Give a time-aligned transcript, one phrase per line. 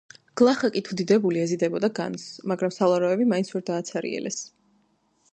[0.39, 4.39] გლახაკი თუ დიდებული ეზიდებოდა განძს, მაგრამ სალაროები მაინც ვერ დააცარიელეს.